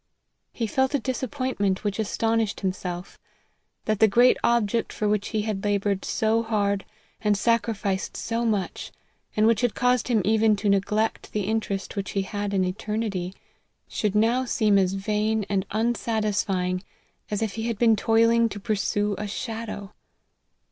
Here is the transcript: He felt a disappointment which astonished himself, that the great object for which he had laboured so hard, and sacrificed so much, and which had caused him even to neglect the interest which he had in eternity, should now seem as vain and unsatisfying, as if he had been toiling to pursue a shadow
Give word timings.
He 0.51 0.65
felt 0.65 0.95
a 0.95 0.99
disappointment 0.99 1.83
which 1.83 1.99
astonished 1.99 2.61
himself, 2.61 3.19
that 3.85 3.99
the 3.99 4.07
great 4.07 4.35
object 4.43 4.91
for 4.91 5.07
which 5.07 5.27
he 5.27 5.43
had 5.43 5.63
laboured 5.63 6.05
so 6.05 6.41
hard, 6.41 6.85
and 7.21 7.37
sacrificed 7.37 8.17
so 8.17 8.43
much, 8.43 8.91
and 9.37 9.45
which 9.45 9.61
had 9.61 9.75
caused 9.75 10.07
him 10.07 10.23
even 10.25 10.55
to 10.55 10.69
neglect 10.69 11.33
the 11.33 11.43
interest 11.45 11.95
which 11.95 12.13
he 12.13 12.23
had 12.23 12.51
in 12.51 12.65
eternity, 12.65 13.35
should 13.87 14.15
now 14.15 14.43
seem 14.43 14.79
as 14.79 14.93
vain 14.93 15.45
and 15.49 15.67
unsatisfying, 15.69 16.81
as 17.29 17.43
if 17.43 17.53
he 17.53 17.67
had 17.67 17.77
been 17.77 17.95
toiling 17.95 18.49
to 18.49 18.59
pursue 18.59 19.13
a 19.19 19.27
shadow 19.27 19.93